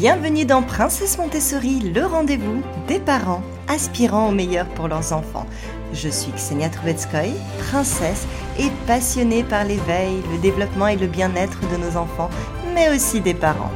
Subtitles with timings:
[0.00, 5.44] Bienvenue dans Princesse Montessori, le rendez-vous des parents aspirant au meilleur pour leurs enfants.
[5.92, 7.34] Je suis Ksenia Trubetskoy,
[7.68, 8.26] princesse
[8.58, 12.30] et passionnée par l'éveil, le développement et le bien-être de nos enfants,
[12.74, 13.70] mais aussi des parents.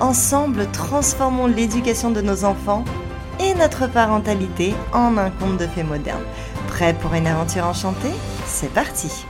[0.00, 2.84] Ensemble, transformons l'éducation de nos enfants
[3.38, 6.24] et notre parentalité en un conte de fées moderne.
[6.66, 8.10] Prêt pour une aventure enchantée?
[8.44, 9.24] C'est parti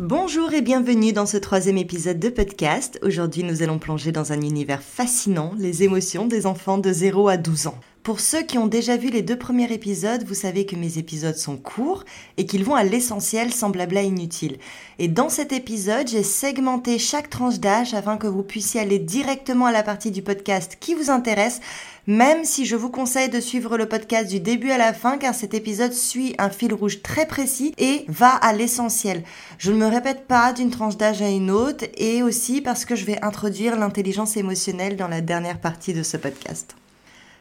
[0.00, 3.00] Bonjour et bienvenue dans ce troisième épisode de podcast.
[3.02, 7.36] Aujourd'hui, nous allons plonger dans un univers fascinant, les émotions des enfants de 0 à
[7.36, 7.80] 12 ans.
[8.08, 11.36] Pour ceux qui ont déjà vu les deux premiers épisodes, vous savez que mes épisodes
[11.36, 12.04] sont courts
[12.38, 14.56] et qu'ils vont à l'essentiel sans blabla inutile.
[14.98, 19.66] Et dans cet épisode, j'ai segmenté chaque tranche d'âge afin que vous puissiez aller directement
[19.66, 21.60] à la partie du podcast qui vous intéresse
[22.06, 25.34] même si je vous conseille de suivre le podcast du début à la fin car
[25.34, 29.22] cet épisode suit un fil rouge très précis et va à l'essentiel.
[29.58, 32.96] Je ne me répète pas d'une tranche d'âge à une autre et aussi parce que
[32.96, 36.77] je vais introduire l'intelligence émotionnelle dans la dernière partie de ce podcast.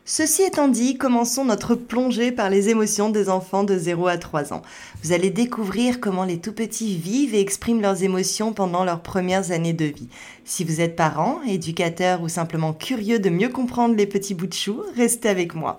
[0.09, 4.53] Ceci étant dit, commençons notre plongée par les émotions des enfants de 0 à 3
[4.53, 4.61] ans.
[5.03, 9.52] Vous allez découvrir comment les tout petits vivent et expriment leurs émotions pendant leurs premières
[9.52, 10.08] années de vie.
[10.45, 14.53] Si vous êtes parent, éducateur ou simplement curieux de mieux comprendre les petits bouts de
[14.53, 15.77] chou, restez avec moi.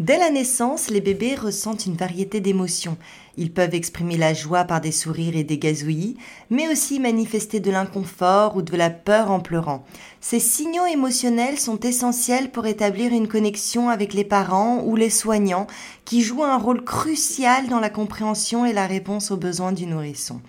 [0.00, 2.96] Dès la naissance, les bébés ressentent une variété d'émotions.
[3.36, 6.16] Ils peuvent exprimer la joie par des sourires et des gazouillis,
[6.48, 9.84] mais aussi manifester de l'inconfort ou de la peur en pleurant.
[10.22, 15.66] Ces signaux émotionnels sont essentiels pour établir une connexion avec les parents ou les soignants
[16.06, 20.40] qui jouent un rôle crucial dans la compréhension et la réponse aux besoins du nourrisson.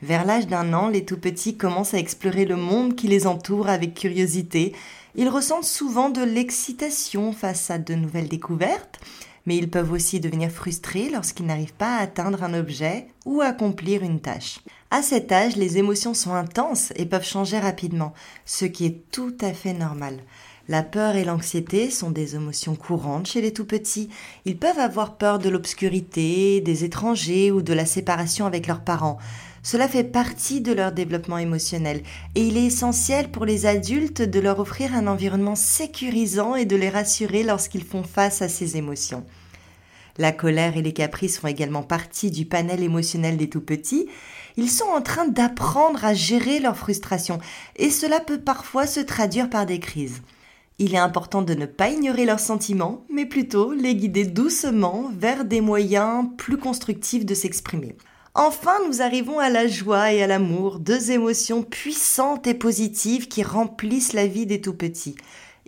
[0.00, 3.68] Vers l'âge d'un an, les tout petits commencent à explorer le monde qui les entoure
[3.68, 4.72] avec curiosité,
[5.14, 9.00] ils ressentent souvent de l'excitation face à de nouvelles découvertes,
[9.46, 14.02] mais ils peuvent aussi devenir frustrés lorsqu'ils n'arrivent pas à atteindre un objet ou accomplir
[14.02, 14.60] une tâche.
[14.90, 19.36] À cet âge, les émotions sont intenses et peuvent changer rapidement, ce qui est tout
[19.40, 20.20] à fait normal.
[20.66, 24.08] La peur et l'anxiété sont des émotions courantes chez les tout petits.
[24.46, 29.18] Ils peuvent avoir peur de l'obscurité, des étrangers ou de la séparation avec leurs parents.
[29.64, 32.02] Cela fait partie de leur développement émotionnel
[32.34, 36.76] et il est essentiel pour les adultes de leur offrir un environnement sécurisant et de
[36.76, 39.24] les rassurer lorsqu'ils font face à ces émotions.
[40.18, 44.06] La colère et les caprices font également partie du panel émotionnel des tout-petits.
[44.58, 47.38] Ils sont en train d'apprendre à gérer leurs frustrations
[47.76, 50.20] et cela peut parfois se traduire par des crises.
[50.78, 55.46] Il est important de ne pas ignorer leurs sentiments, mais plutôt les guider doucement vers
[55.46, 57.96] des moyens plus constructifs de s'exprimer.
[58.36, 63.44] Enfin, nous arrivons à la joie et à l'amour, deux émotions puissantes et positives qui
[63.44, 65.14] remplissent la vie des tout-petits.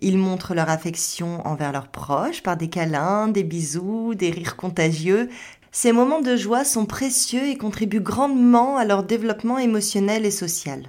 [0.00, 5.28] Ils montrent leur affection envers leurs proches par des câlins, des bisous, des rires contagieux.
[5.70, 10.82] Ces moments de joie sont précieux et contribuent grandement à leur développement émotionnel et social.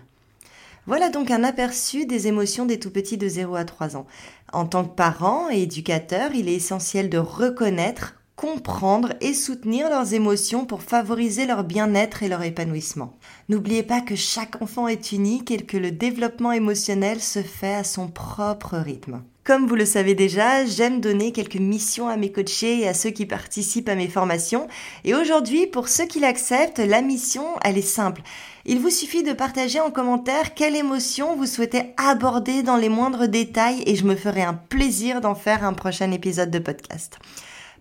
[0.88, 4.08] Voilà donc un aperçu des émotions des tout-petits de 0 à 3 ans.
[4.52, 10.14] En tant que parent et éducateur, il est essentiel de reconnaître, comprendre et soutenir leurs
[10.14, 13.18] émotions pour favoriser leur bien-être et leur épanouissement.
[13.50, 17.84] N'oubliez pas que chaque enfant est unique et que le développement émotionnel se fait à
[17.84, 19.24] son propre rythme.
[19.44, 23.09] Comme vous le savez déjà, j'aime donner quelques missions à mes coachés et à ceux
[23.09, 24.68] qui participent à mes formations.
[25.03, 28.22] Et aujourd'hui, pour ceux qui l'acceptent, la mission, elle est simple.
[28.66, 33.28] Il vous suffit de partager en commentaire quelle émotion vous souhaitez aborder dans les moindres
[33.28, 37.18] détails et je me ferai un plaisir d'en faire un prochain épisode de podcast.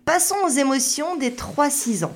[0.07, 2.15] Passons aux émotions des 3-6 ans.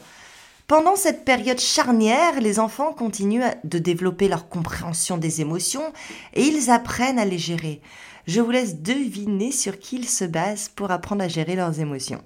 [0.66, 5.92] Pendant cette période charnière, les enfants continuent de développer leur compréhension des émotions
[6.34, 7.82] et ils apprennent à les gérer.
[8.28, 12.24] Je vous laisse deviner sur qui ils se basent pour apprendre à gérer leurs émotions.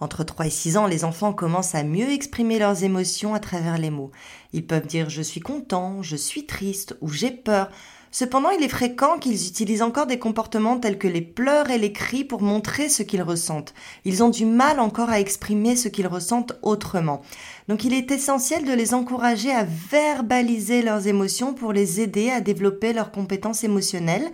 [0.00, 3.78] Entre 3 et 6 ans, les enfants commencent à mieux exprimer leurs émotions à travers
[3.78, 4.12] les mots.
[4.52, 7.70] Ils peuvent dire je suis content, je suis triste ou j'ai peur,
[8.18, 11.92] Cependant, il est fréquent qu'ils utilisent encore des comportements tels que les pleurs et les
[11.92, 13.74] cris pour montrer ce qu'ils ressentent.
[14.06, 17.20] Ils ont du mal encore à exprimer ce qu'ils ressentent autrement.
[17.68, 22.40] Donc il est essentiel de les encourager à verbaliser leurs émotions pour les aider à
[22.40, 24.32] développer leurs compétences émotionnelles,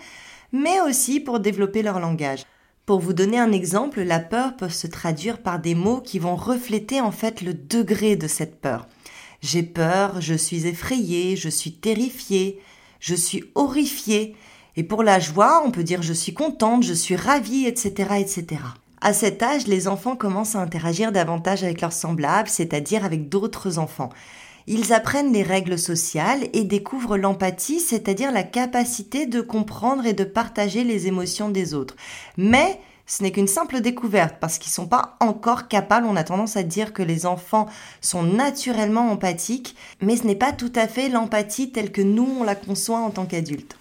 [0.53, 2.45] mais aussi pour développer leur langage.
[2.87, 6.37] Pour vous donner un exemple, la peur peut se traduire par des mots qui vont
[6.37, 8.87] refléter en fait le degré de cette peur.
[9.41, 12.61] J'ai peur, je suis effrayé, je suis terrifié,
[13.03, 14.35] je suis horrifiée.
[14.77, 18.63] Et pour la joie, on peut dire je suis contente, je suis ravie, etc., etc.
[19.03, 23.79] À cet âge, les enfants commencent à interagir davantage avec leurs semblables, c'est-à-dire avec d'autres
[23.79, 24.11] enfants.
[24.69, 30.23] Ils apprennent les règles sociales et découvrent l'empathie, c'est-à-dire la capacité de comprendre et de
[30.23, 31.97] partager les émotions des autres.
[32.37, 36.07] Mais ce n'est qu'une simple découverte parce qu'ils ne sont pas encore capables.
[36.07, 37.67] On a tendance à dire que les enfants
[38.01, 42.45] sont naturellement empathiques, mais ce n'est pas tout à fait l'empathie telle que nous on
[42.45, 43.77] la conçoit en tant qu'adultes.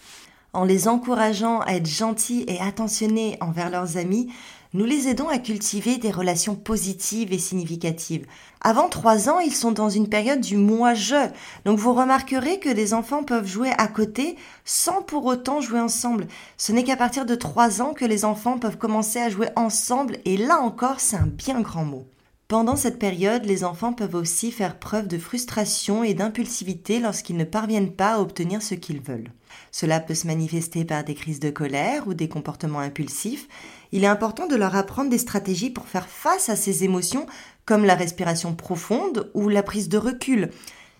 [0.53, 4.27] En les encourageant à être gentils et attentionnés envers leurs amis,
[4.73, 8.25] nous les aidons à cultiver des relations positives et significatives.
[8.59, 11.29] Avant trois ans, ils sont dans une période du moi-je.
[11.63, 16.27] Donc vous remarquerez que les enfants peuvent jouer à côté sans pour autant jouer ensemble.
[16.57, 20.17] Ce n'est qu'à partir de trois ans que les enfants peuvent commencer à jouer ensemble
[20.25, 22.05] et là encore, c'est un bien grand mot.
[22.51, 27.45] Pendant cette période, les enfants peuvent aussi faire preuve de frustration et d'impulsivité lorsqu'ils ne
[27.45, 29.31] parviennent pas à obtenir ce qu'ils veulent.
[29.71, 33.47] Cela peut se manifester par des crises de colère ou des comportements impulsifs.
[33.93, 37.25] Il est important de leur apprendre des stratégies pour faire face à ces émotions,
[37.63, 40.49] comme la respiration profonde ou la prise de recul.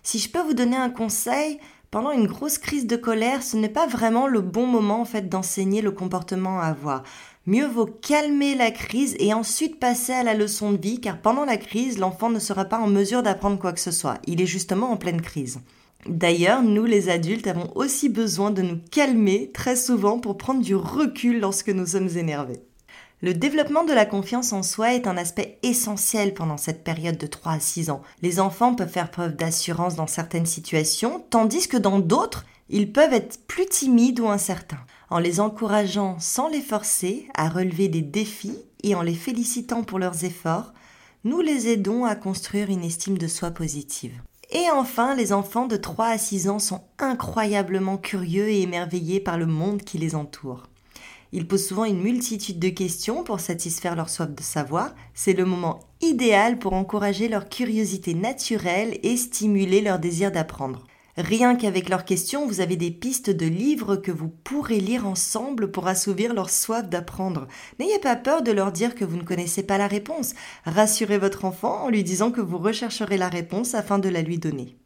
[0.02, 1.58] Si je peux vous donner un conseil,
[1.90, 5.28] pendant une grosse crise de colère, ce n'est pas vraiment le bon moment en fait
[5.28, 7.02] d'enseigner le comportement à avoir.
[7.44, 11.44] Mieux vaut calmer la crise et ensuite passer à la leçon de vie car pendant
[11.44, 14.18] la crise, l'enfant ne sera pas en mesure d'apprendre quoi que ce soit.
[14.28, 15.58] Il est justement en pleine crise.
[16.08, 20.76] D'ailleurs, nous les adultes avons aussi besoin de nous calmer très souvent pour prendre du
[20.76, 22.62] recul lorsque nous sommes énervés.
[23.22, 27.26] Le développement de la confiance en soi est un aspect essentiel pendant cette période de
[27.26, 28.02] 3 à 6 ans.
[28.20, 33.12] Les enfants peuvent faire preuve d'assurance dans certaines situations, tandis que dans d'autres, ils peuvent
[33.12, 38.56] être plus timides ou incertains en les encourageant sans les forcer à relever des défis
[38.82, 40.72] et en les félicitant pour leurs efforts,
[41.24, 44.14] nous les aidons à construire une estime de soi positive.
[44.50, 49.36] Et enfin, les enfants de 3 à 6 ans sont incroyablement curieux et émerveillés par
[49.36, 50.62] le monde qui les entoure.
[51.32, 54.94] Ils posent souvent une multitude de questions pour satisfaire leur soif de savoir.
[55.12, 60.86] C'est le moment idéal pour encourager leur curiosité naturelle et stimuler leur désir d'apprendre.
[61.18, 65.70] Rien qu'avec leurs questions, vous avez des pistes de livres que vous pourrez lire ensemble
[65.70, 67.48] pour assouvir leur soif d'apprendre.
[67.78, 70.34] N'ayez pas peur de leur dire que vous ne connaissez pas la réponse.
[70.64, 74.38] Rassurez votre enfant en lui disant que vous rechercherez la réponse afin de la lui
[74.38, 74.78] donner.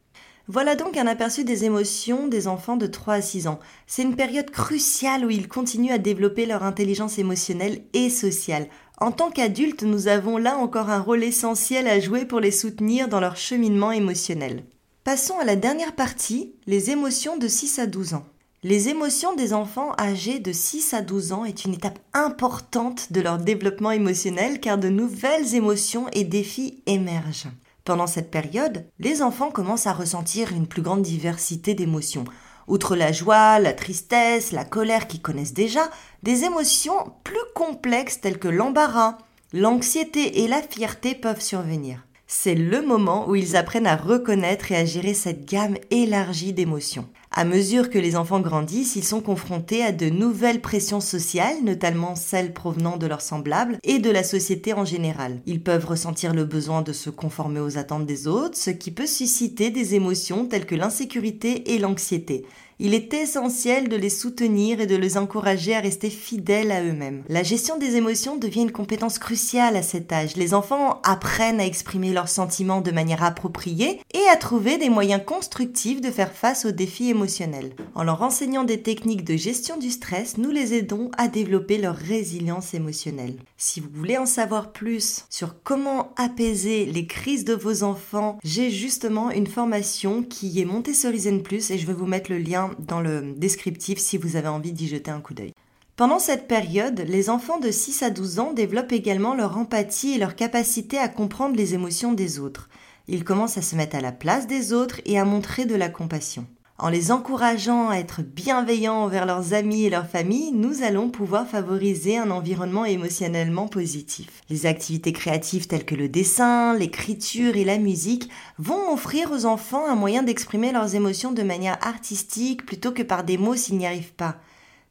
[0.49, 3.61] Voilà donc un aperçu des émotions des enfants de 3 à 6 ans.
[3.87, 8.67] C'est une période cruciale où ils continuent à développer leur intelligence émotionnelle et sociale.
[8.99, 13.07] En tant qu'adultes, nous avons là encore un rôle essentiel à jouer pour les soutenir
[13.09, 14.65] dans leur cheminement émotionnel.
[15.07, 18.27] Passons à la dernière partie, les émotions de 6 à 12 ans.
[18.65, 23.21] Les émotions des enfants âgés de 6 à 12 ans est une étape importante de
[23.21, 27.47] leur développement émotionnel car de nouvelles émotions et défis émergent.
[27.85, 32.25] Pendant cette période, les enfants commencent à ressentir une plus grande diversité d'émotions.
[32.67, 35.89] Outre la joie, la tristesse, la colère qu'ils connaissent déjà,
[36.25, 39.19] des émotions plus complexes telles que l'embarras,
[39.53, 44.77] l'anxiété et la fierté peuvent survenir c'est le moment où ils apprennent à reconnaître et
[44.77, 47.07] à gérer cette gamme élargie d'émotions.
[47.31, 52.15] À mesure que les enfants grandissent, ils sont confrontés à de nouvelles pressions sociales, notamment
[52.15, 55.41] celles provenant de leurs semblables et de la société en général.
[55.47, 59.07] Ils peuvent ressentir le besoin de se conformer aux attentes des autres, ce qui peut
[59.07, 62.47] susciter des émotions telles que l'insécurité et l'anxiété.
[62.79, 67.23] Il est essentiel de les soutenir et de les encourager à rester fidèles à eux-mêmes.
[67.29, 70.37] La gestion des émotions devient une compétence cruciale à cet âge.
[70.37, 75.23] Les enfants apprennent à exprimer leurs sentiments de manière appropriée et à trouver des moyens
[75.25, 77.73] constructifs de faire face aux défis émotionnels.
[77.95, 81.97] En leur enseignant des techniques de gestion du stress, nous les aidons à développer leur
[81.97, 83.37] résilience émotionnelle.
[83.57, 88.71] Si vous voulez en savoir plus sur comment apaiser les crises de vos enfants, j'ai
[88.71, 93.01] justement une formation qui est Montessori Plus et je vais vous mettre le lien dans
[93.01, 95.53] le descriptif si vous avez envie d'y jeter un coup d'œil.
[95.97, 100.19] Pendant cette période, les enfants de 6 à 12 ans développent également leur empathie et
[100.19, 102.69] leur capacité à comprendre les émotions des autres.
[103.09, 105.89] Ils commencent à se mettre à la place des autres et à montrer de la
[105.89, 106.47] compassion.
[106.79, 111.47] En les encourageant à être bienveillants envers leurs amis et leurs familles, nous allons pouvoir
[111.47, 114.43] favoriser un environnement émotionnellement positif.
[114.51, 118.29] Les activités créatives telles que le dessin, l'écriture et la musique
[118.59, 123.25] vont offrir aux enfants un moyen d'exprimer leurs émotions de manière artistique plutôt que par
[123.25, 124.37] des mots s'ils n'y arrivent pas.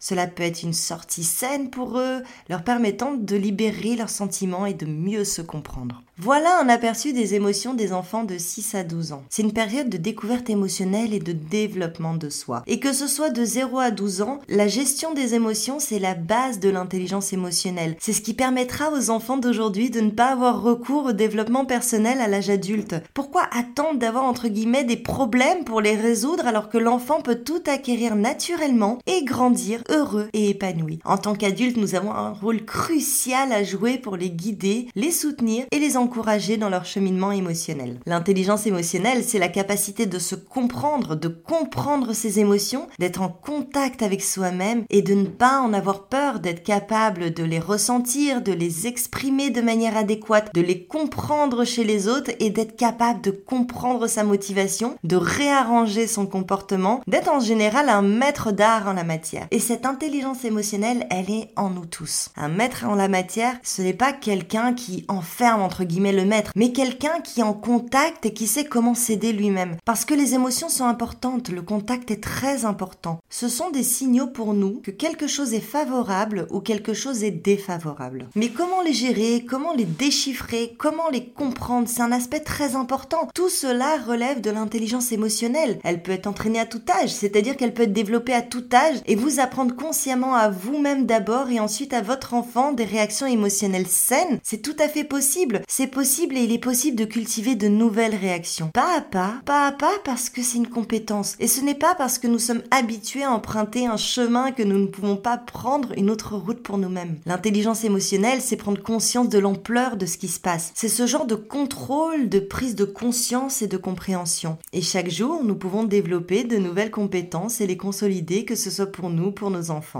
[0.07, 4.75] Cela peut être une sortie saine pour eux, leur permettant de libérer leurs sentiments et
[4.75, 6.03] de mieux se comprendre.
[6.17, 9.23] Voilà un aperçu des émotions des enfants de 6 à 12 ans.
[9.29, 12.63] C'est une période de découverte émotionnelle et de développement de soi.
[12.67, 16.13] Et que ce soit de 0 à 12 ans, la gestion des émotions, c'est la
[16.13, 17.97] base de l'intelligence émotionnelle.
[17.99, 22.21] C'est ce qui permettra aux enfants d'aujourd'hui de ne pas avoir recours au développement personnel
[22.21, 22.95] à l'âge adulte.
[23.13, 27.63] Pourquoi attendre d'avoir entre guillemets des problèmes pour les résoudre alors que l'enfant peut tout
[27.65, 30.99] acquérir naturellement et grandir heureux et épanouis.
[31.05, 35.65] En tant qu'adultes, nous avons un rôle crucial à jouer pour les guider, les soutenir
[35.71, 37.99] et les encourager dans leur cheminement émotionnel.
[38.05, 44.01] L'intelligence émotionnelle, c'est la capacité de se comprendre, de comprendre ses émotions, d'être en contact
[44.01, 48.51] avec soi-même et de ne pas en avoir peur, d'être capable de les ressentir, de
[48.51, 53.31] les exprimer de manière adéquate, de les comprendre chez les autres et d'être capable de
[53.31, 59.03] comprendre sa motivation, de réarranger son comportement, d'être en général un maître d'art en la
[59.03, 59.47] matière.
[59.85, 62.29] Intelligence émotionnelle, elle est en nous tous.
[62.35, 66.51] Un maître en la matière, ce n'est pas quelqu'un qui enferme entre guillemets le maître,
[66.55, 69.77] mais quelqu'un qui est en contact et qui sait comment s'aider lui-même.
[69.85, 73.19] Parce que les émotions sont importantes, le contact est très important.
[73.29, 77.31] Ce sont des signaux pour nous que quelque chose est favorable ou quelque chose est
[77.31, 78.27] défavorable.
[78.35, 83.29] Mais comment les gérer, comment les déchiffrer, comment les comprendre, c'est un aspect très important.
[83.33, 85.79] Tout cela relève de l'intelligence émotionnelle.
[85.83, 88.97] Elle peut être entraînée à tout âge, c'est-à-dire qu'elle peut être développée à tout âge
[89.05, 93.87] et vous apprendre consciemment à vous-même d'abord et ensuite à votre enfant des réactions émotionnelles
[93.87, 94.39] saines.
[94.43, 95.61] C'est tout à fait possible.
[95.67, 98.69] C'est possible et il est possible de cultiver de nouvelles réactions.
[98.73, 101.35] Pas à pas, pas à pas parce que c'est une compétence.
[101.39, 104.79] Et ce n'est pas parce que nous sommes habitués à emprunter un chemin que nous
[104.79, 107.17] ne pouvons pas prendre une autre route pour nous-mêmes.
[107.25, 110.71] L'intelligence émotionnelle, c'est prendre conscience de l'ampleur de ce qui se passe.
[110.75, 114.57] C'est ce genre de contrôle, de prise de conscience et de compréhension.
[114.73, 118.91] Et chaque jour, nous pouvons développer de nouvelles compétences et les consolider, que ce soit
[118.91, 119.54] pour nous, pour nos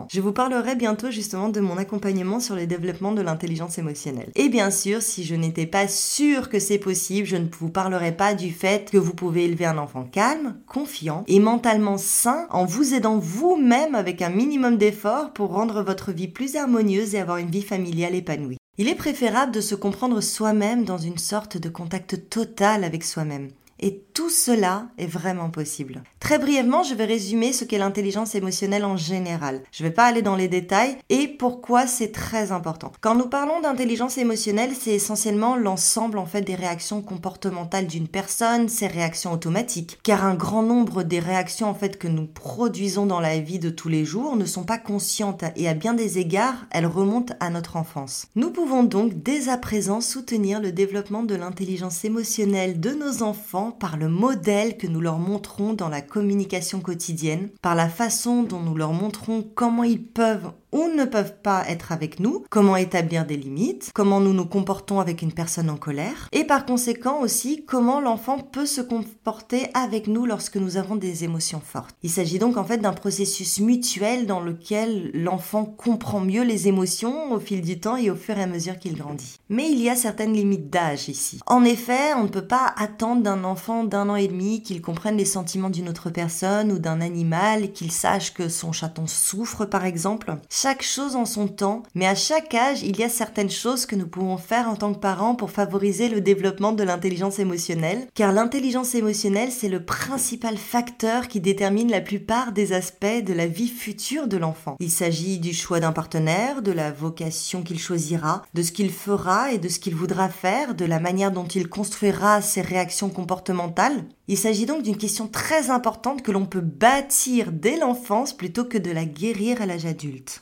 [0.09, 4.31] Je vous parlerai bientôt justement de mon accompagnement sur le développement de l'intelligence émotionnelle.
[4.35, 8.11] Et bien sûr, si je n'étais pas sûre que c'est possible, je ne vous parlerai
[8.11, 12.65] pas du fait que vous pouvez élever un enfant calme, confiant et mentalement sain en
[12.65, 17.37] vous aidant vous-même avec un minimum d'efforts pour rendre votre vie plus harmonieuse et avoir
[17.37, 18.57] une vie familiale épanouie.
[18.77, 23.49] Il est préférable de se comprendre soi-même dans une sorte de contact total avec soi-même.
[23.79, 26.01] Et tout cela est vraiment possible.
[26.19, 29.61] Très brièvement, je vais résumer ce qu'est l'intelligence émotionnelle en général.
[29.71, 32.93] Je ne vais pas aller dans les détails et pourquoi c'est très important.
[33.01, 38.69] Quand nous parlons d'intelligence émotionnelle, c'est essentiellement l'ensemble en fait des réactions comportementales d'une personne,
[38.69, 39.99] ses réactions automatiques.
[40.03, 43.69] Car un grand nombre des réactions en fait que nous produisons dans la vie de
[43.69, 47.49] tous les jours ne sont pas conscientes et à bien des égards, elles remontent à
[47.49, 48.27] notre enfance.
[48.35, 53.64] Nous pouvons donc dès à présent soutenir le développement de l'intelligence émotionnelle de nos enfants
[53.71, 58.59] par le modèle que nous leur montrons dans la communication quotidienne, par la façon dont
[58.59, 60.51] nous leur montrons comment ils peuvent
[60.83, 65.21] ne peuvent pas être avec nous, comment établir des limites, comment nous nous comportons avec
[65.21, 70.25] une personne en colère, et par conséquent aussi comment l'enfant peut se comporter avec nous
[70.25, 71.95] lorsque nous avons des émotions fortes.
[72.03, 77.31] Il s'agit donc en fait d'un processus mutuel dans lequel l'enfant comprend mieux les émotions
[77.31, 79.39] au fil du temps et au fur et à mesure qu'il grandit.
[79.49, 81.39] Mais il y a certaines limites d'âge ici.
[81.47, 85.17] En effet, on ne peut pas attendre d'un enfant d'un an et demi qu'il comprenne
[85.17, 89.85] les sentiments d'une autre personne ou d'un animal, qu'il sache que son chaton souffre par
[89.85, 93.85] exemple chaque chose en son temps, mais à chaque âge, il y a certaines choses
[93.85, 98.07] que nous pouvons faire en tant que parents pour favoriser le développement de l'intelligence émotionnelle,
[98.15, 103.45] car l'intelligence émotionnelle, c'est le principal facteur qui détermine la plupart des aspects de la
[103.45, 104.75] vie future de l'enfant.
[104.79, 109.51] Il s'agit du choix d'un partenaire, de la vocation qu'il choisira, de ce qu'il fera
[109.51, 114.05] et de ce qu'il voudra faire, de la manière dont il construira ses réactions comportementales.
[114.27, 118.79] Il s'agit donc d'une question très importante que l'on peut bâtir dès l'enfance plutôt que
[118.79, 120.41] de la guérir à l'âge adulte.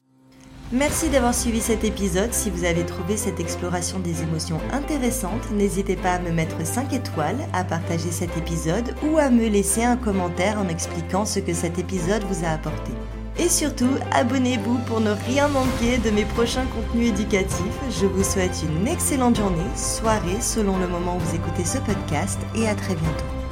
[0.73, 2.33] Merci d'avoir suivi cet épisode.
[2.33, 6.93] Si vous avez trouvé cette exploration des émotions intéressante, n'hésitez pas à me mettre 5
[6.93, 11.53] étoiles, à partager cet épisode ou à me laisser un commentaire en expliquant ce que
[11.53, 12.91] cet épisode vous a apporté.
[13.37, 17.79] Et surtout, abonnez-vous pour ne rien manquer de mes prochains contenus éducatifs.
[17.91, 22.39] Je vous souhaite une excellente journée, soirée selon le moment où vous écoutez ce podcast
[22.55, 23.42] et à très bientôt.